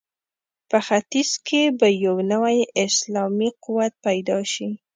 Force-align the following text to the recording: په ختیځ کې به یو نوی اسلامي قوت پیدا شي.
په 0.69 0.77
ختیځ 0.87 1.29
کې 1.47 1.61
به 1.79 1.87
یو 2.05 2.15
نوی 2.31 2.57
اسلامي 2.85 3.49
قوت 3.63 3.93
پیدا 4.05 4.39
شي. 4.51 4.69